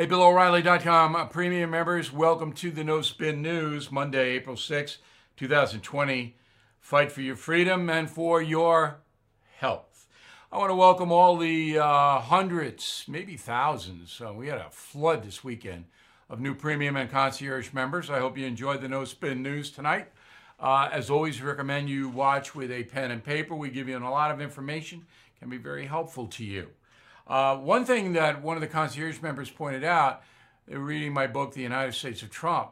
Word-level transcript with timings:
Hey, 0.00 0.06
BillO'Reilly.com 0.06 1.14
uh, 1.14 1.26
premium 1.26 1.72
members, 1.72 2.10
welcome 2.10 2.54
to 2.54 2.70
the 2.70 2.82
No 2.82 3.02
Spin 3.02 3.42
News, 3.42 3.92
Monday, 3.92 4.30
April 4.30 4.56
6, 4.56 4.96
2020. 5.36 6.36
Fight 6.80 7.12
for 7.12 7.20
your 7.20 7.36
freedom 7.36 7.90
and 7.90 8.08
for 8.08 8.40
your 8.40 9.00
health. 9.58 10.06
I 10.50 10.56
want 10.56 10.70
to 10.70 10.74
welcome 10.74 11.12
all 11.12 11.36
the 11.36 11.78
uh, 11.78 12.18
hundreds, 12.18 13.04
maybe 13.08 13.36
thousands. 13.36 14.22
Uh, 14.26 14.32
we 14.32 14.46
had 14.46 14.60
a 14.60 14.70
flood 14.70 15.22
this 15.22 15.44
weekend 15.44 15.84
of 16.30 16.40
new 16.40 16.54
premium 16.54 16.96
and 16.96 17.10
concierge 17.10 17.74
members. 17.74 18.08
I 18.08 18.20
hope 18.20 18.38
you 18.38 18.46
enjoyed 18.46 18.80
the 18.80 18.88
No 18.88 19.04
Spin 19.04 19.42
News 19.42 19.70
tonight. 19.70 20.08
Uh, 20.58 20.88
as 20.90 21.10
always, 21.10 21.42
we 21.42 21.46
recommend 21.46 21.90
you 21.90 22.08
watch 22.08 22.54
with 22.54 22.70
a 22.70 22.84
pen 22.84 23.10
and 23.10 23.22
paper. 23.22 23.54
We 23.54 23.68
give 23.68 23.86
you 23.86 23.98
a 23.98 24.00
lot 24.08 24.30
of 24.30 24.40
information, 24.40 25.04
can 25.38 25.50
be 25.50 25.58
very 25.58 25.84
helpful 25.84 26.26
to 26.28 26.42
you. 26.42 26.70
Uh, 27.26 27.56
one 27.56 27.84
thing 27.84 28.12
that 28.14 28.42
one 28.42 28.56
of 28.56 28.60
the 28.60 28.66
concierge 28.66 29.20
members 29.22 29.50
pointed 29.50 29.84
out, 29.84 30.22
reading 30.66 31.12
my 31.12 31.26
book, 31.26 31.54
The 31.54 31.62
United 31.62 31.92
States 31.94 32.22
of 32.22 32.30
Trump, 32.30 32.70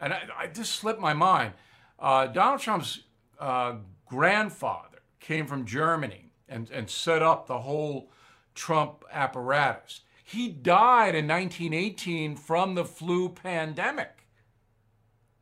and 0.00 0.12
I, 0.12 0.22
I 0.36 0.46
just 0.46 0.74
slipped 0.74 1.00
my 1.00 1.12
mind. 1.12 1.54
Uh, 1.98 2.26
Donald 2.26 2.60
Trump's 2.60 3.00
uh, 3.38 3.74
grandfather 4.06 5.02
came 5.20 5.46
from 5.46 5.64
Germany 5.66 6.32
and, 6.48 6.70
and 6.70 6.88
set 6.88 7.22
up 7.22 7.46
the 7.46 7.58
whole 7.58 8.10
Trump 8.54 9.04
apparatus. 9.12 10.00
He 10.24 10.48
died 10.48 11.14
in 11.14 11.26
1918 11.26 12.36
from 12.36 12.74
the 12.74 12.84
flu 12.84 13.28
pandemic. 13.28 14.26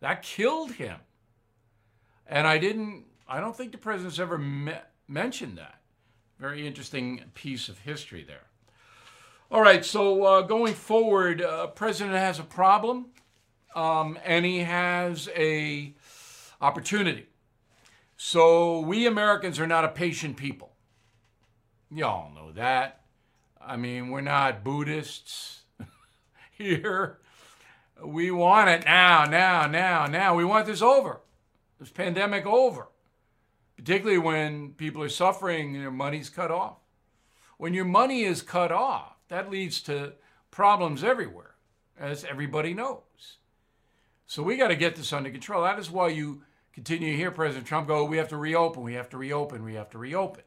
That 0.01 0.23
killed 0.23 0.73
him. 0.73 0.99
And 2.27 2.47
I 2.47 2.59
didn't, 2.59 3.05
I 3.29 3.41
don't 3.41 3.57
think 3.57 3.73
the 3.73 3.79
president's 3.79 4.19
ever 4.19 4.39
me- 4.39 4.73
mentioned 5.07 5.59
that. 5.59 5.78
Very 6.39 6.67
interesting 6.67 7.23
piece 7.35 7.69
of 7.69 7.81
history 7.81 8.23
there. 8.23 8.47
All 9.51 9.61
right, 9.61 9.85
so 9.85 10.23
uh, 10.23 10.43
going 10.43 10.75
forward, 10.75 11.43
uh, 11.43 11.69
president 11.69 12.17
has 12.17 12.39
a 12.39 12.45
problem, 12.45 13.07
um, 13.75 14.19
and 14.25 14.45
he 14.45 14.59
has 14.59 15.29
a 15.35 15.95
opportunity. 16.61 17.27
So 18.17 18.81
we 18.81 19.07
Americans 19.07 19.59
are 19.59 19.67
not 19.67 19.85
a 19.85 19.89
patient 19.89 20.37
people. 20.37 20.75
Y'all 21.91 22.33
know 22.33 22.53
that. 22.53 23.01
I 23.61 23.77
mean, 23.77 24.11
we're 24.11 24.21
not 24.21 24.63
Buddhists 24.63 25.63
here. 26.53 27.19
We 28.05 28.31
want 28.31 28.69
it 28.69 28.85
now, 28.85 29.25
now, 29.25 29.67
now, 29.67 30.07
now. 30.07 30.35
We 30.37 30.45
want 30.45 30.67
this 30.67 30.83
over, 30.83 31.21
this 31.81 31.91
pandemic 31.91 32.47
over, 32.47 32.89
particularly 33.79 34.19
when 34.19 34.71
people 34.73 35.01
are 35.05 35.09
suffering 35.09 35.77
and 35.77 35.85
their 35.85 35.91
money's 35.93 36.29
cut 36.29 36.51
off. 36.51 36.79
When 37.59 37.75
your 37.75 37.85
money 37.85 38.25
is 38.25 38.43
cut 38.43 38.73
off, 38.73 39.15
that 39.29 39.51
leads 39.51 39.81
to 39.83 40.15
problems 40.51 41.05
everywhere, 41.05 41.55
as 41.99 42.25
everybody 42.25 42.75
knows. 42.75 43.37
So 44.27 44.43
we 44.43 44.57
got 44.57 44.69
to 44.69 44.77
get 44.77 44.97
this 44.97 45.13
under 45.13 45.31
control. 45.31 45.63
That 45.63 45.79
is 45.79 45.93
why 45.93 46.09
you 46.09 46.43
continue 46.73 47.13
to 47.13 47.17
hear 47.17 47.31
President 47.31 47.69
Trump 47.69 47.87
go, 47.87 48.05
we 48.05 48.17
have 48.19 48.29
to 48.29 48.37
reopen, 48.37 48.83
we 48.83 48.95
have 48.95 49.09
to 49.11 49.17
reopen, 49.17 49.63
we 49.63 49.75
have 49.75 49.91
to 49.91 49.99
reopen. 49.99 50.43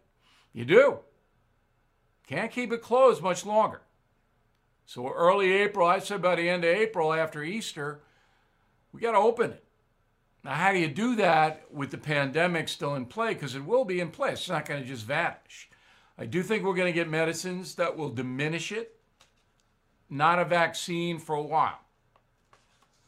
You 0.52 0.66
do. 0.66 1.00
Can't 2.28 2.52
keep 2.52 2.74
it 2.74 2.82
closed 2.82 3.24
much 3.24 3.46
longer. 3.46 3.82
So 4.86 5.10
early 5.10 5.54
April, 5.54 5.88
I 5.88 6.00
said 6.00 6.22
by 6.22 6.36
the 6.36 6.50
end 6.50 6.66
of 6.66 6.76
April 6.76 7.14
after 7.14 7.44
Easter, 7.44 8.02
we 8.92 9.00
got 9.00 9.14
to 9.14 9.18
open 9.20 9.52
it. 9.52 9.64
Now, 10.44 10.54
how 10.54 10.72
do 10.72 10.80
you 10.80 10.88
do 10.88 11.16
that 11.18 11.66
with 11.72 11.92
the 11.92 11.98
pandemic 11.98 12.68
still 12.68 12.96
in 12.96 13.06
play? 13.06 13.34
Because 13.34 13.56
it 13.56 13.64
will 13.64 13.86
be 13.86 14.00
in 14.00 14.10
place. 14.10 14.40
It's 14.40 14.50
not 14.50 14.66
going 14.66 14.82
to 14.82 14.88
just 14.88 15.06
vanish. 15.06 15.70
I 16.18 16.26
do 16.26 16.42
think 16.42 16.64
we're 16.64 16.74
going 16.74 16.92
to 16.92 17.00
get 17.00 17.10
medicines 17.10 17.76
that 17.76 17.96
will 17.96 18.10
diminish 18.10 18.72
it, 18.72 19.00
not 20.10 20.40
a 20.40 20.46
vaccine 20.46 21.20
for 21.20 21.36
a 21.36 21.42
while. 21.42 21.80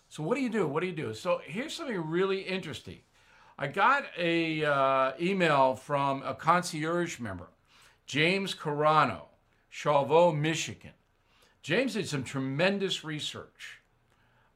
So 0.09 0.21
what 0.21 0.35
do 0.35 0.41
you 0.41 0.49
do? 0.49 0.67
What 0.67 0.81
do 0.81 0.87
you 0.87 0.93
do? 0.93 1.13
So 1.15 1.41
here's 1.43 1.73
something 1.73 1.97
really 2.07 2.41
interesting. 2.41 2.99
I 3.57 3.67
got 3.67 4.05
a 4.17 4.63
uh, 4.63 5.11
email 5.19 5.75
from 5.75 6.21
a 6.23 6.35
concierge 6.35 7.19
member, 7.19 7.49
James 8.05 8.53
Carano, 8.53 9.23
Chauveau, 9.71 10.35
Michigan. 10.35 10.91
James 11.63 11.93
did 11.93 12.07
some 12.07 12.23
tremendous 12.23 13.03
research. 13.03 13.79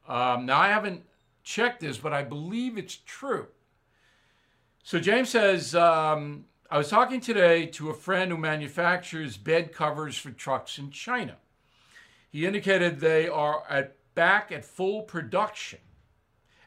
Um, 0.06 0.46
now 0.46 0.58
I 0.58 0.68
haven't 0.68 1.04
checked 1.48 1.80
this, 1.80 1.96
but 1.96 2.12
I 2.12 2.22
believe 2.22 2.76
it's 2.76 2.98
true. 3.06 3.46
So 4.82 5.00
James 5.00 5.30
says 5.30 5.74
um, 5.74 6.44
I 6.70 6.76
was 6.76 6.90
talking 6.90 7.22
today 7.22 7.64
to 7.68 7.88
a 7.88 7.94
friend 7.94 8.30
who 8.30 8.36
manufactures 8.36 9.38
bed 9.38 9.72
covers 9.72 10.18
for 10.18 10.30
trucks 10.30 10.76
in 10.76 10.90
China. 10.90 11.36
He 12.28 12.44
indicated 12.44 13.00
they 13.00 13.28
are 13.28 13.62
at 13.70 13.96
back 14.14 14.52
at 14.52 14.62
full 14.62 15.02
production. 15.02 15.78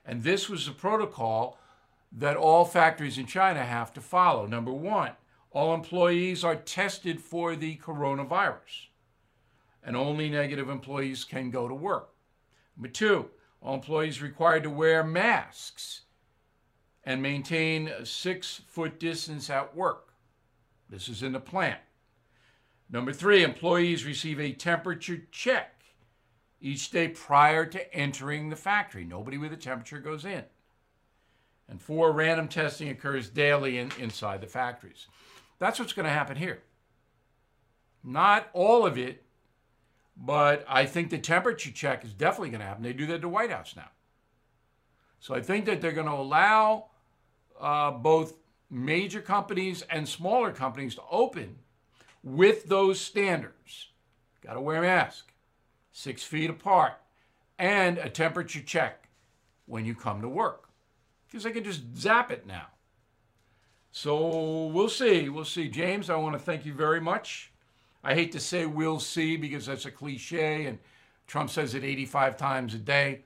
And 0.04 0.24
this 0.24 0.50
was 0.50 0.66
the 0.66 0.72
protocol 0.72 1.60
that 2.12 2.36
all 2.36 2.66
factories 2.66 3.20
in 3.20 3.28
China 3.28 3.64
have 3.64 3.94
to 3.94 4.02
follow. 4.02 4.48
Number 4.48 4.74
one, 4.74 5.12
all 5.52 5.76
employees 5.76 6.44
are 6.44 6.56
tested 6.56 7.22
for 7.22 7.56
the 7.56 7.78
coronavirus, 7.78 8.88
and 9.84 9.96
only 9.96 10.28
negative 10.28 10.70
employees 10.70 11.24
can 11.24 11.52
go 11.52 11.68
to 11.68 11.76
work. 11.76 12.10
Number 12.76 12.90
two, 12.90 13.30
all 13.62 13.76
employees 13.76 14.22
required 14.22 14.64
to 14.64 14.70
wear 14.70 15.04
masks 15.04 16.02
and 17.04 17.22
maintain 17.22 17.88
a 17.88 18.06
six 18.06 18.62
foot 18.68 19.00
distance 19.00 19.50
at 19.50 19.76
work. 19.76 20.14
This 20.90 21.08
is 21.08 21.24
in 21.24 21.32
the 21.32 21.40
plant. 21.40 21.80
Number 22.90 23.14
three, 23.14 23.44
employees 23.44 24.06
receive 24.06 24.40
a 24.40 24.52
temperature 24.52 25.22
check 25.32 25.84
each 26.60 26.92
day 26.92 27.08
prior 27.08 27.66
to 27.66 27.94
entering 27.94 28.50
the 28.50 28.56
factory. 28.56 29.06
Nobody 29.06 29.38
with 29.38 29.54
a 29.54 29.58
temperature 29.58 30.00
goes 30.00 30.26
in. 30.26 30.44
And 31.70 31.82
four, 31.82 32.12
random 32.12 32.50
testing 32.50 32.90
occurs 32.90 33.30
daily 33.30 33.78
in, 33.78 33.92
inside 33.98 34.42
the 34.42 34.48
factories. 34.48 35.08
That's 35.58 35.80
what's 35.80 35.94
going 35.94 36.06
to 36.06 36.12
happen 36.12 36.36
here. 36.36 36.64
Not 38.04 38.50
all 38.54 38.86
of 38.86 38.98
it, 38.98 39.24
but 40.24 40.64
I 40.68 40.86
think 40.86 41.10
the 41.10 41.18
temperature 41.18 41.72
check 41.72 42.06
is 42.06 42.14
definitely 42.14 42.52
going 42.52 42.62
to 42.62 42.68
happen. 42.68 42.84
They 42.84 42.94
do 42.94 43.08
that 43.08 43.16
at 43.16 43.22
the 43.22 43.28
White 43.28 43.52
House 43.52 43.76
now. 43.76 43.90
So 45.20 45.34
I 45.34 45.42
think 45.42 45.66
that 45.66 45.82
they're 45.82 45.92
going 45.92 46.08
to 46.08 46.14
allow 46.14 46.86
uh, 47.60 47.92
both 47.92 48.36
major 48.70 49.20
companies 49.20 49.84
and 49.90 50.08
smaller 50.08 50.52
companies 50.52 50.96
to 50.96 51.02
open 51.10 51.58
with 52.24 52.68
those 52.68 53.02
standards. 53.02 53.90
Got 54.42 54.54
to 54.54 54.62
wear 54.62 54.78
a 54.78 54.82
mask, 54.82 55.32
six 55.92 56.24
feet 56.24 56.50
apart, 56.50 56.94
and 57.58 57.98
a 57.98 58.10
temperature 58.10 58.62
check 58.62 59.10
when 59.66 59.86
you 59.86 59.96
come 59.96 60.22
to 60.22 60.30
work. 60.30 60.70
Because 61.28 61.44
they 61.44 61.52
can 61.52 61.64
just 61.64 61.98
zap 61.98 62.32
it 62.32 62.46
now. 62.46 62.68
So 63.92 64.68
we'll 64.68 64.90
see. 64.90 65.30
We'll 65.30 65.46
see. 65.46 65.68
James, 65.68 66.10
I 66.10 66.16
want 66.16 66.34
to 66.34 66.40
thank 66.40 66.66
you 66.66 66.74
very 66.74 67.02
much. 67.02 67.51
I 68.04 68.16
hate 68.16 68.32
to 68.32 68.40
say 68.40 68.66
we'll 68.66 69.00
see 69.00 69.38
because 69.38 69.66
that's 69.66 69.86
a 69.86 69.92
cliche 69.92 70.66
and 70.66 70.80
Trump 71.28 71.50
says 71.50 71.76
it 71.76 71.84
85 71.84 72.38
times 72.38 72.74
a 72.74 72.78
day. 72.78 73.22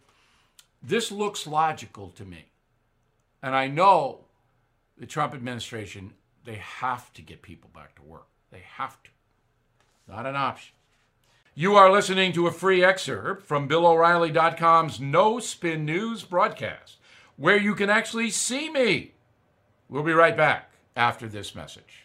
This 0.83 1.11
looks 1.11 1.47
logical 1.47 2.09
to 2.09 2.25
me. 2.25 2.45
And 3.41 3.55
I 3.55 3.67
know 3.67 4.25
the 4.97 5.05
Trump 5.05 5.33
administration, 5.33 6.13
they 6.43 6.55
have 6.55 7.11
to 7.13 7.21
get 7.21 7.41
people 7.41 7.69
back 7.73 7.95
to 7.95 8.03
work. 8.03 8.27
They 8.51 8.63
have 8.77 9.01
to. 9.03 9.09
Not 10.07 10.25
an 10.25 10.35
option. 10.35 10.75
You 11.55 11.75
are 11.75 11.91
listening 11.91 12.33
to 12.33 12.47
a 12.47 12.51
free 12.51 12.83
excerpt 12.83 13.43
from 13.43 13.67
BillO'Reilly.com's 13.67 14.99
No 14.99 15.39
Spin 15.39 15.85
News 15.85 16.23
broadcast, 16.23 16.97
where 17.37 17.57
you 17.57 17.73
can 17.73 17.89
actually 17.89 18.29
see 18.29 18.69
me. 18.69 19.13
We'll 19.89 20.03
be 20.03 20.13
right 20.13 20.35
back 20.35 20.71
after 20.95 21.27
this 21.27 21.55
message. 21.55 22.04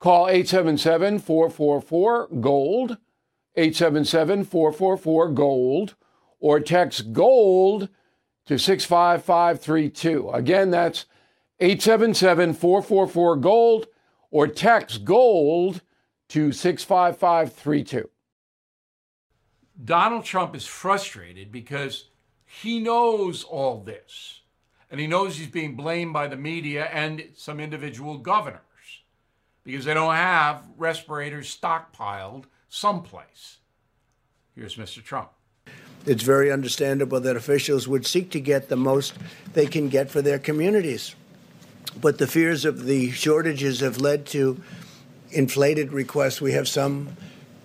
Call 0.00 0.28
877 0.28 1.18
444 1.18 2.28
GOLD, 2.40 2.98
877 3.56 4.44
444 4.44 5.30
GOLD, 5.30 5.94
or 6.38 6.60
text 6.60 7.12
GOLD 7.12 7.88
to 8.46 8.58
65532. 8.58 10.30
Again, 10.30 10.70
that's 10.70 11.06
877 11.58 12.54
444 12.54 13.36
GOLD, 13.36 13.86
or 14.30 14.46
text 14.46 15.04
GOLD 15.04 15.82
to 16.28 16.52
65532. 16.52 18.08
Donald 19.84 20.24
Trump 20.24 20.54
is 20.54 20.66
frustrated 20.66 21.50
because 21.50 22.10
he 22.44 22.78
knows 22.78 23.42
all 23.42 23.82
this. 23.82 24.42
And 24.90 25.00
he 25.00 25.06
knows 25.06 25.36
he's 25.36 25.48
being 25.48 25.76
blamed 25.76 26.12
by 26.12 26.28
the 26.28 26.36
media 26.36 26.86
and 26.86 27.30
some 27.34 27.60
individual 27.60 28.16
governors 28.18 28.62
because 29.68 29.84
they 29.84 29.92
don't 29.92 30.14
have 30.14 30.64
respirators 30.78 31.54
stockpiled 31.54 32.44
someplace. 32.70 33.58
Here's 34.56 34.76
Mr. 34.76 35.04
Trump. 35.04 35.28
It's 36.06 36.22
very 36.22 36.50
understandable 36.50 37.20
that 37.20 37.36
officials 37.36 37.86
would 37.86 38.06
seek 38.06 38.30
to 38.30 38.40
get 38.40 38.70
the 38.70 38.78
most 38.78 39.12
they 39.52 39.66
can 39.66 39.90
get 39.90 40.10
for 40.10 40.22
their 40.22 40.38
communities. 40.38 41.14
But 42.00 42.16
the 42.16 42.26
fears 42.26 42.64
of 42.64 42.86
the 42.86 43.10
shortages 43.10 43.80
have 43.80 44.00
led 44.00 44.24
to 44.28 44.58
inflated 45.32 45.92
requests. 45.92 46.40
We 46.40 46.52
have 46.52 46.66
some 46.66 47.14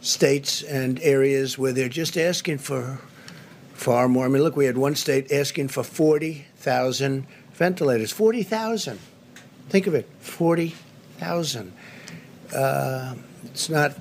states 0.02 0.62
and 0.62 1.00
areas 1.02 1.58
where 1.58 1.72
they're 1.72 1.88
just 1.88 2.18
asking 2.18 2.58
for 2.58 3.00
far 3.76 4.10
more. 4.10 4.26
I 4.26 4.28
mean, 4.28 4.44
look, 4.44 4.58
we 4.58 4.66
had 4.66 4.78
one 4.78 4.96
state 4.96 5.32
asking 5.32 5.70
for 5.70 5.84
40,000 5.84 7.26
ventilators. 7.54 8.12
40,000. 8.12 9.00
Think 9.70 9.88
of 9.88 9.96
it 9.96 10.10
40,000. 10.20 11.72
Uh, 12.54 13.16
it's 13.46 13.70
not 13.70 13.96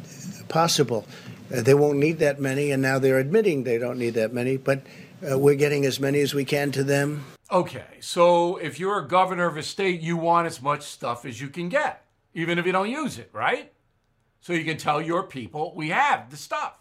possible. 0.48 1.06
Uh, 1.52 1.62
they 1.62 1.74
won't 1.74 1.98
need 1.98 2.18
that 2.18 2.40
many, 2.40 2.70
and 2.70 2.82
now 2.82 2.98
they're 2.98 3.18
admitting 3.18 3.64
they 3.64 3.78
don't 3.78 3.98
need 3.98 4.14
that 4.14 4.32
many, 4.32 4.56
but 4.56 4.82
uh, 5.30 5.38
we're 5.38 5.54
getting 5.54 5.84
as 5.84 6.00
many 6.00 6.20
as 6.20 6.34
we 6.34 6.44
can 6.44 6.72
to 6.72 6.84
them. 6.84 7.24
Okay, 7.50 7.98
so 8.00 8.56
if 8.56 8.80
you're 8.80 8.98
a 8.98 9.06
governor 9.06 9.46
of 9.46 9.56
a 9.56 9.62
state, 9.62 10.00
you 10.00 10.16
want 10.16 10.46
as 10.46 10.62
much 10.62 10.82
stuff 10.82 11.24
as 11.26 11.40
you 11.40 11.48
can 11.48 11.68
get, 11.68 12.04
even 12.34 12.58
if 12.58 12.64
you 12.64 12.72
don't 12.72 12.90
use 12.90 13.18
it, 13.18 13.28
right? 13.32 13.72
So 14.40 14.52
you 14.52 14.64
can 14.64 14.76
tell 14.76 15.00
your 15.00 15.22
people, 15.22 15.72
we 15.76 15.90
have 15.90 16.30
the 16.30 16.36
stuff. 16.36 16.78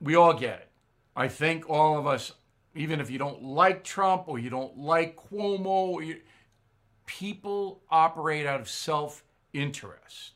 We 0.00 0.14
all 0.14 0.34
get 0.34 0.58
it. 0.60 0.68
I 1.16 1.28
think 1.28 1.70
all 1.70 1.98
of 1.98 2.06
us, 2.06 2.32
even 2.74 3.00
if 3.00 3.10
you 3.10 3.18
don't 3.18 3.42
like 3.42 3.82
Trump 3.82 4.24
or 4.28 4.38
you 4.38 4.50
don't 4.50 4.78
like 4.78 5.16
Cuomo, 5.16 6.04
you, 6.06 6.20
people 7.06 7.82
operate 7.90 8.46
out 8.46 8.60
of 8.60 8.68
self 8.68 9.24
interest. 9.52 10.32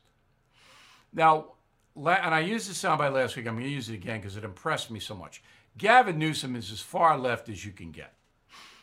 Now, 1.13 1.53
and 1.95 2.33
I 2.33 2.39
used 2.39 2.69
the 2.69 2.73
soundbite 2.73 3.13
last 3.13 3.35
week. 3.35 3.47
I'm 3.47 3.55
going 3.55 3.65
to 3.65 3.69
use 3.69 3.89
it 3.89 3.95
again 3.95 4.19
because 4.19 4.37
it 4.37 4.43
impressed 4.43 4.89
me 4.89 4.99
so 4.99 5.13
much. 5.13 5.43
Gavin 5.77 6.17
Newsom 6.17 6.55
is 6.55 6.71
as 6.71 6.79
far 6.79 7.17
left 7.17 7.49
as 7.49 7.65
you 7.65 7.71
can 7.71 7.91
get. 7.91 8.13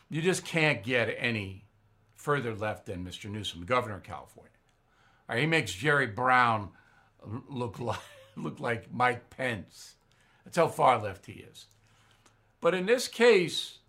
You 0.09 0.21
just 0.21 0.45
can't 0.45 0.83
get 0.83 1.15
any 1.17 1.65
further 2.15 2.53
left 2.55 2.85
than 2.85 3.05
Mr. 3.05 3.29
Newsom, 3.29 3.65
governor 3.65 3.95
of 3.95 4.03
California. 4.03 4.51
Right, 5.27 5.39
he 5.39 5.45
makes 5.45 5.73
Jerry 5.73 6.07
Brown 6.07 6.69
look 7.47 7.79
like, 7.79 7.99
look 8.35 8.59
like 8.59 8.93
Mike 8.93 9.29
Pence. 9.29 9.95
That's 10.43 10.57
how 10.57 10.67
far 10.67 11.01
left 11.01 11.25
he 11.27 11.33
is. 11.33 11.67
But 12.61 12.73
in 12.73 12.85
this 12.85 13.07
case, 13.07 13.79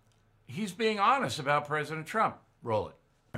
he's 0.47 0.71
being 0.71 0.99
honest 0.99 1.39
about 1.39 1.67
President 1.67 2.05
Trump. 2.05 2.37
Roll 2.63 2.89
it. 2.89 2.95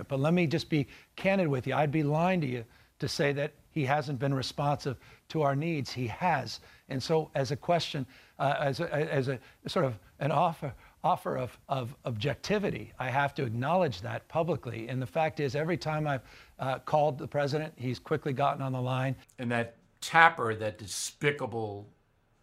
But 0.07 0.19
let 0.19 0.33
me 0.33 0.47
just 0.47 0.69
be 0.69 0.87
candid 1.15 1.47
with 1.47 1.67
you. 1.67 1.75
I'd 1.75 1.91
be 1.91 2.03
lying 2.03 2.41
to 2.41 2.47
you 2.47 2.65
to 2.99 3.07
say 3.07 3.33
that 3.33 3.53
he 3.71 3.85
hasn't 3.85 4.19
been 4.19 4.33
responsive 4.33 4.97
to 5.29 5.41
our 5.41 5.55
needs. 5.55 5.91
He 5.91 6.07
has. 6.07 6.59
And 6.89 7.01
so, 7.01 7.31
as 7.35 7.51
a 7.51 7.55
question, 7.55 8.05
uh, 8.39 8.55
as, 8.59 8.79
a, 8.79 8.93
as 8.93 9.27
a 9.27 9.39
sort 9.67 9.85
of 9.85 9.97
an 10.19 10.31
offer, 10.31 10.73
offer 11.03 11.37
of, 11.37 11.57
of 11.67 11.95
objectivity, 12.05 12.93
I 12.99 13.09
have 13.09 13.33
to 13.35 13.43
acknowledge 13.43 14.01
that 14.01 14.27
publicly. 14.27 14.87
And 14.89 15.01
the 15.01 15.07
fact 15.07 15.39
is, 15.39 15.55
every 15.55 15.77
time 15.77 16.07
I've 16.07 16.21
uh, 16.59 16.79
called 16.79 17.17
the 17.17 17.27
president, 17.27 17.73
he's 17.75 17.99
quickly 17.99 18.31
gotten 18.31 18.61
on 18.61 18.71
the 18.71 18.81
line. 18.81 19.15
And 19.39 19.51
that 19.51 19.75
Tapper, 20.01 20.53
that 20.55 20.77
despicable, 20.77 21.87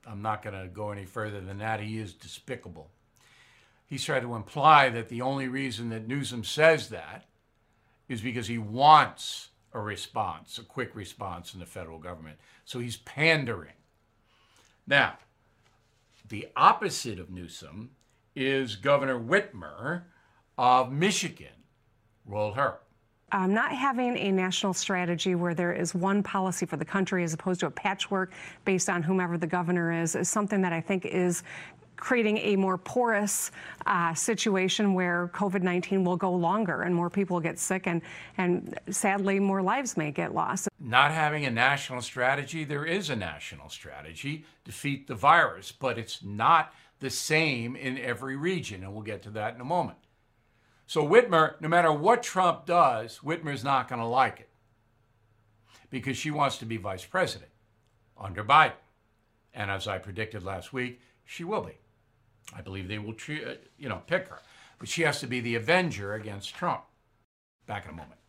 I'm 0.07 0.23
not 0.23 0.43
going 0.43 0.61
to 0.61 0.67
go 0.69 0.91
any 0.91 1.05
further 1.05 1.41
than 1.41 1.59
that, 1.59 1.81
he 1.81 1.99
is 1.99 2.15
despicable. 2.15 2.91
He's 3.87 4.03
tried 4.03 4.21
to 4.21 4.35
imply 4.35 4.89
that 4.89 5.09
the 5.09 5.21
only 5.21 5.47
reason 5.49 5.91
that 5.91 6.09
Newsom 6.09 6.43
says 6.43 6.89
that 6.89 7.27
is 8.11 8.21
because 8.21 8.49
he 8.49 8.59
wants 8.59 9.51
a 9.73 9.79
response, 9.79 10.59
a 10.59 10.65
quick 10.65 10.97
response 10.97 11.55
in 11.55 11.61
the 11.61 11.67
federal 11.67 11.99
government. 11.99 12.37
So 12.65 12.81
he's 12.81 12.97
pandering. 12.97 13.73
Now, 14.85 15.15
the 16.29 16.49
opposite 16.57 17.21
of 17.21 17.31
Newsom 17.31 17.91
is 18.35 18.75
Governor 18.75 19.19
Whitmer 19.19 20.03
of 20.59 20.91
Michigan. 20.91 21.55
Roll 22.27 22.53
her. 22.53 22.79
Um, 23.31 23.55
not 23.55 23.71
having 23.71 24.19
a 24.19 24.33
national 24.33 24.75
strategy 24.75 25.37
where 25.37 25.55
there 25.55 25.73
is 25.73 25.95
one 25.95 26.21
policy 26.21 26.67
for 26.67 26.77
the 26.77 26.85
country 26.85 27.23
as 27.23 27.33
opposed 27.33 27.61
to 27.61 27.67
a 27.67 27.71
patchwork 27.71 28.33
based 28.65 28.91
on 28.91 29.05
whomever 29.05 29.39
the 29.39 29.47
governor 29.47 29.93
is 29.93 30.17
is 30.17 30.29
something 30.29 30.61
that 30.63 30.73
I 30.73 30.81
think 30.81 31.07
is 31.07 31.45
creating 32.01 32.39
a 32.39 32.57
more 32.57 32.77
porous 32.79 33.51
uh, 33.87 34.15
situation 34.15 34.95
where 34.95 35.31
COVID 35.35 35.63
19 35.63 36.05
will 36.05 36.17
go 36.17 36.33
longer 36.33 36.83
and 36.83 36.95
more 36.95 37.11
people 37.11 37.39
get 37.41 37.59
sick, 37.59 37.87
and, 37.87 38.03
and 38.39 38.79
sadly, 38.91 39.39
more 39.39 39.63
lives 39.63 39.97
may 39.97 40.11
get 40.11 40.35
lost. 40.35 40.69
Not 40.81 41.13
having 41.13 41.45
a 41.45 41.51
national 41.51 42.03
strategy, 42.03 42.65
there 42.65 42.85
is 42.85 43.11
a 43.11 43.17
national 43.17 43.69
strategy 43.69 44.45
defeat 44.65 45.07
the 45.07 45.15
virus, 45.15 45.73
but 45.73 45.99
it's 45.99 46.23
not 46.23 46.75
the 47.01 47.11
same 47.11 47.77
in 47.77 47.99
every 47.99 48.37
region, 48.37 48.83
and 48.83 48.93
we'll 48.93 49.03
get 49.03 49.23
to 49.23 49.31
that 49.31 49.55
in 49.55 49.61
a 49.61 49.65
moment. 49.65 49.99
So, 50.87 51.07
Whitmer, 51.07 51.61
no 51.61 51.69
matter 51.69 51.93
what 51.93 52.23
Trump 52.23 52.67
does, 52.67 53.21
Whitmer's 53.23 53.63
not 53.63 53.89
going 53.89 54.01
to 54.01 54.07
like 54.07 54.41
it 54.41 54.49
because 55.89 56.17
she 56.17 56.31
wants 56.31 56.59
to 56.59 56.67
be 56.67 56.77
vice 56.77 57.05
president 57.05 57.51
under 58.19 58.45
Biden. 58.45 58.73
And 59.55 59.71
as 59.71 59.87
I 59.87 59.99
predicted 59.99 60.43
last 60.43 60.73
week, 60.73 61.01
she 61.25 61.45
will 61.45 61.63
be. 61.63 61.79
I 62.55 62.63
believe 62.63 62.89
they 62.89 62.99
will, 62.99 63.15
uh, 63.29 63.55
you 63.79 63.89
know, 63.89 64.03
pick 64.07 64.29
her. 64.29 64.41
But 64.79 64.89
she 64.89 65.03
has 65.03 65.21
to 65.21 65.27
be 65.27 65.41
the 65.41 65.57
avenger 65.57 66.15
against 66.15 66.55
Trump. 66.55 66.83
Back 67.67 67.85
in 67.85 67.91
a 67.91 67.95
moment. 67.95 68.21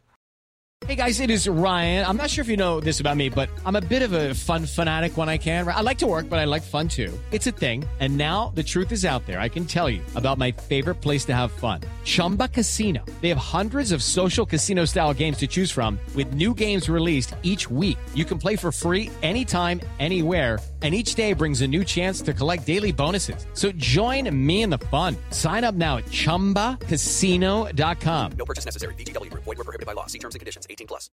Hey 0.88 0.96
guys, 0.96 1.20
it 1.20 1.30
is 1.30 1.48
Ryan. 1.48 2.06
I'm 2.08 2.18
not 2.18 2.32
sure 2.32 2.42
if 2.42 2.50
you 2.50 2.58
know 2.58 2.80
this 2.80 3.00
about 3.00 3.16
me, 3.16 3.30
but 3.30 3.50
I'm 3.66 3.76
a 3.76 3.82
bit 3.82 4.02
of 4.02 4.14
a 4.14 4.34
fun 4.34 4.66
fanatic 4.66 5.16
when 5.16 5.30
I 5.30 5.38
can. 5.38 5.68
I 5.68 5.82
like 5.82 6.00
to 6.00 6.08
work, 6.08 6.28
but 6.28 6.40
I 6.40 6.46
like 6.46 6.64
fun 6.64 6.88
too. 6.88 7.18
It's 7.32 7.46
a 7.46 7.52
thing. 7.52 7.86
And 8.00 8.18
now 8.18 8.52
the 8.56 8.64
truth 8.64 8.92
is 8.92 9.06
out 9.06 9.26
there. 9.28 9.40
I 9.40 9.48
can 9.48 9.66
tell 9.66 9.92
you 9.92 10.02
about 10.16 10.40
my 10.40 10.52
favorite 10.52 10.96
place 10.96 11.24
to 11.26 11.36
have 11.36 11.52
fun 11.52 11.82
Chumba 12.04 12.48
Casino. 12.48 13.06
They 13.22 13.30
have 13.30 13.38
hundreds 13.38 13.92
of 13.92 14.04
social 14.04 14.46
casino 14.46 14.86
style 14.86 15.14
games 15.14 15.38
to 15.38 15.48
choose 15.48 15.72
from, 15.72 16.00
with 16.16 16.34
new 16.34 16.54
games 16.54 16.90
released 16.90 17.36
each 17.44 17.70
week. 17.70 17.98
You 18.14 18.26
can 18.26 18.38
play 18.38 18.56
for 18.56 18.72
free 18.72 19.10
anytime, 19.22 19.80
anywhere 20.00 20.60
and 20.84 20.96
each 20.96 21.14
day 21.16 21.34
brings 21.34 21.62
a 21.62 21.68
new 21.68 21.84
chance 21.84 22.22
to 22.22 22.34
collect 22.34 22.66
daily 22.66 22.92
bonuses. 22.92 23.46
So 23.54 23.72
join 23.74 24.36
me 24.36 24.64
in 24.64 24.72
the 24.72 24.80
fun. 24.80 25.16
Sign 25.30 25.64
up 25.64 25.76
now 25.76 25.98
at 25.98 26.06
ChumbaCasino.com. 26.06 28.32
No 28.32 28.46
purchase 28.46 28.66
necessary. 28.66 28.96
VGW. 28.96 29.32
Void 29.32 29.46
were 29.46 29.56
prohibited 29.58 29.86
by 29.86 29.94
law. 29.94 30.08
See 30.08 30.18
terms 30.18 30.34
and 30.34 30.40
conditions. 30.40 30.66
18 30.68 30.88
plus. 30.88 31.12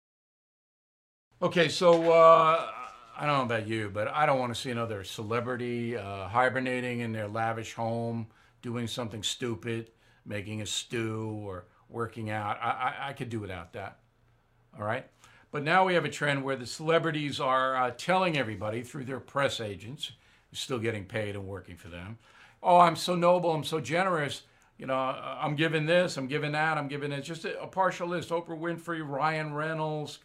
Okay, 1.42 1.68
so 1.68 2.12
uh, 2.12 2.70
I 3.18 3.26
don't 3.26 3.36
know 3.36 3.42
about 3.42 3.68
you, 3.68 3.90
but 3.92 4.08
I 4.08 4.24
don't 4.24 4.38
want 4.38 4.54
to 4.54 4.60
see 4.60 4.70
another 4.70 5.04
celebrity 5.04 5.94
uh, 5.96 6.28
hibernating 6.28 7.00
in 7.00 7.12
their 7.12 7.28
lavish 7.28 7.74
home, 7.74 8.28
doing 8.62 8.86
something 8.86 9.22
stupid, 9.22 9.90
making 10.26 10.60
a 10.62 10.66
stew 10.66 11.40
or 11.44 11.64
working 11.88 12.30
out. 12.30 12.58
I, 12.60 12.68
I, 12.68 13.08
I 13.08 13.12
could 13.12 13.30
do 13.30 13.40
without 13.40 13.72
that. 13.74 13.98
All 14.78 14.84
right? 14.84 15.06
But 15.50 15.62
now 15.62 15.84
we 15.84 15.94
have 15.94 16.04
a 16.04 16.10
trend 16.10 16.44
where 16.44 16.56
the 16.56 16.66
celebrities 16.66 17.40
are 17.40 17.76
uh, 17.76 17.92
telling 17.96 18.36
everybody 18.36 18.82
through 18.82 19.04
their 19.04 19.20
press 19.20 19.60
agents, 19.60 20.12
still 20.52 20.78
getting 20.78 21.04
paid 21.04 21.36
and 21.36 21.46
working 21.46 21.76
for 21.76 21.88
them, 21.88 22.18
oh, 22.62 22.78
I'm 22.78 22.96
so 22.96 23.14
noble, 23.14 23.52
I'm 23.52 23.64
so 23.64 23.80
generous. 23.80 24.42
You 24.78 24.86
know, 24.86 24.94
I'm 24.94 25.56
giving 25.56 25.86
this, 25.86 26.18
I'm 26.18 26.26
giving 26.26 26.52
that, 26.52 26.76
I'm 26.76 26.88
giving 26.88 27.12
it. 27.12 27.22
Just 27.22 27.46
a, 27.46 27.62
a 27.62 27.66
partial 27.66 28.08
list: 28.08 28.28
Oprah 28.28 28.58
Winfrey, 28.58 29.06
Ryan 29.06 29.54
Reynolds, 29.54 30.18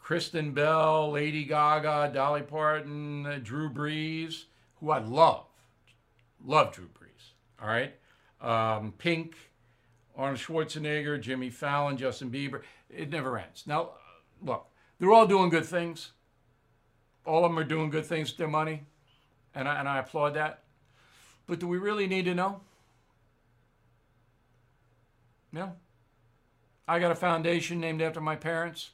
Kristen 0.00 0.52
Bell, 0.52 1.12
Lady 1.12 1.44
Gaga, 1.44 2.10
Dolly 2.12 2.42
Parton, 2.42 3.26
uh, 3.26 3.38
Drew 3.40 3.70
Brees, 3.70 4.44
who 4.80 4.90
I 4.90 4.98
love, 4.98 5.44
love 6.44 6.72
Drew 6.72 6.86
Brees. 6.86 7.34
All 7.60 7.68
right, 7.68 7.94
um, 8.42 8.92
Pink, 8.98 9.36
Arnold 10.16 10.40
Schwarzenegger, 10.40 11.20
Jimmy 11.20 11.48
Fallon, 11.48 11.96
Justin 11.96 12.30
Bieber. 12.30 12.62
It 12.90 13.08
never 13.08 13.38
ends. 13.38 13.64
Now, 13.66 13.92
look, 14.42 14.66
they're 14.98 15.12
all 15.12 15.26
doing 15.26 15.48
good 15.48 15.64
things. 15.64 16.12
All 17.24 17.44
of 17.44 17.50
them 17.50 17.58
are 17.58 17.64
doing 17.64 17.88
good 17.88 18.04
things 18.04 18.30
with 18.30 18.38
their 18.38 18.48
money, 18.48 18.82
and 19.54 19.68
I, 19.68 19.78
and 19.78 19.88
I 19.88 19.98
applaud 19.98 20.34
that. 20.34 20.64
But 21.46 21.60
do 21.60 21.68
we 21.68 21.78
really 21.78 22.06
need 22.06 22.24
to 22.24 22.34
know? 22.34 22.60
No. 25.52 25.72
I 26.88 26.98
got 26.98 27.12
a 27.12 27.16
foundation 27.16 27.80
named 27.80 28.02
after 28.02 28.20
my 28.20 28.36
parents. 28.36 28.90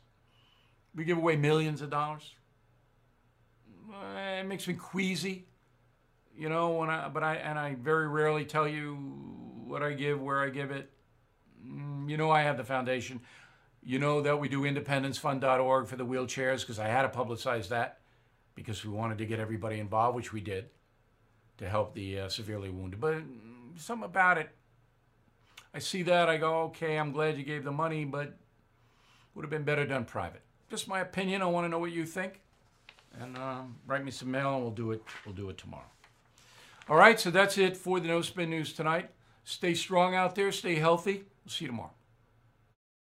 We 0.95 1.05
give 1.05 1.17
away 1.17 1.37
millions 1.37 1.81
of 1.81 1.91
dollars. 1.91 2.35
It 4.39 4.47
makes 4.47 4.69
me 4.69 4.75
queasy, 4.75 5.47
you 6.39 6.49
know. 6.49 6.71
When 6.71 6.89
I 6.91 7.09
but 7.09 7.23
I 7.23 7.37
and 7.37 7.59
I 7.59 7.75
very 7.75 8.09
rarely 8.09 8.45
tell 8.45 8.69
you 8.69 8.95
what 9.67 9.83
I 9.83 9.93
give, 9.93 10.21
where 10.21 10.41
I 10.41 10.49
give 10.51 10.71
it. 10.71 10.91
Mm, 11.67 12.09
You 12.09 12.17
know, 12.17 12.31
I 12.31 12.43
have 12.43 12.57
the 12.57 12.65
foundation. 12.65 13.21
You 13.83 13.99
know 13.99 14.21
that 14.23 14.39
we 14.39 14.49
do 14.49 14.63
independencefund.org 14.63 15.87
for 15.87 15.97
the 15.97 16.05
wheelchairs 16.07 16.61
because 16.61 16.79
I 16.79 16.89
had 16.89 17.03
to 17.03 17.09
publicize 17.19 17.69
that 17.69 18.01
because 18.55 18.85
we 18.85 18.91
wanted 18.91 19.19
to 19.19 19.27
get 19.27 19.39
everybody 19.39 19.79
involved, 19.79 20.17
which 20.17 20.33
we 20.33 20.41
did 20.41 20.67
to 21.59 21.69
help 21.69 21.95
the 21.95 22.21
uh, 22.21 22.29
severely 22.29 22.71
wounded. 22.71 23.01
But 23.01 23.23
something 23.77 24.05
about 24.05 24.37
it, 24.39 24.51
I 25.73 25.79
see 25.79 26.03
that, 26.05 26.29
I 26.29 26.37
go, 26.39 26.63
okay, 26.65 26.99
I'm 26.99 27.13
glad 27.13 27.37
you 27.39 27.45
gave 27.45 27.65
the 27.65 27.71
money, 27.73 28.05
but 28.05 28.37
would 29.35 29.43
have 29.43 29.51
been 29.51 29.63
better 29.65 29.87
done 29.87 30.05
private. 30.05 30.43
Just 30.71 30.89
my 30.89 31.01
opinion. 31.01 31.41
I 31.41 31.47
want 31.47 31.65
to 31.65 31.69
know 31.69 31.79
what 31.79 31.93
you 31.93 32.05
think, 32.05 32.41
and 33.21 33.37
um, 33.39 33.77
write 33.87 34.05
me 34.05 34.11
some 34.11 34.31
mail, 34.31 34.55
and 34.55 34.63
we'll 34.63 34.73
do 34.73 34.91
it. 34.91 35.03
We'll 35.25 35.35
do 35.35 35.49
it 35.51 35.57
tomorrow. 35.57 35.85
All 36.89 36.97
right, 36.97 37.21
so 37.21 37.31
that's 37.31 37.59
it 37.59 37.77
for 37.77 38.01
the 38.01 38.09
No 38.09 38.23
Spin 38.23 38.49
News 38.49 38.73
tonight. 38.73 39.11
Stay 39.45 39.75
strong 39.75 40.15
out 40.15 40.35
there. 40.35 40.51
Stay 40.51 40.77
healthy. 40.77 41.25
We'll 41.45 41.51
see 41.51 41.67
you 41.67 41.71
tomorrow. 41.71 41.98